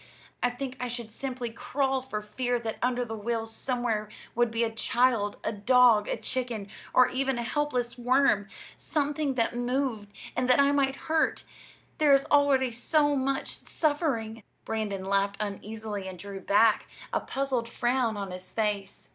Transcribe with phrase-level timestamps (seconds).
[0.41, 4.63] I think I should simply crawl for fear that under the wheels somewhere would be
[4.63, 10.49] a child, a dog, a chicken, or even a helpless worm something that moved and
[10.49, 11.43] that I might hurt.
[11.99, 18.17] There is already so much suffering!" Brandon laughed uneasily and drew back, a puzzled frown
[18.17, 19.07] on his face.